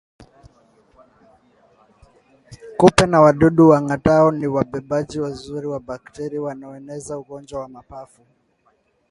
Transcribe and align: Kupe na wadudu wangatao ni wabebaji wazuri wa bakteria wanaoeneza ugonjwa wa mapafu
Kupe 2.77 3.05
na 3.07 3.21
wadudu 3.21 3.69
wangatao 3.69 4.31
ni 4.31 4.47
wabebaji 4.47 5.19
wazuri 5.19 5.67
wa 5.67 5.79
bakteria 5.79 6.41
wanaoeneza 6.41 7.17
ugonjwa 7.17 7.59
wa 7.61 7.67
mapafu 7.69 8.21